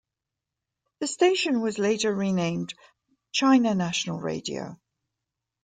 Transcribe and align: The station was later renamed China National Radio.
The 0.99 1.05
station 1.05 1.61
was 1.61 1.77
later 1.77 2.11
renamed 2.11 2.73
China 3.33 3.75
National 3.75 4.19
Radio. 4.19 4.79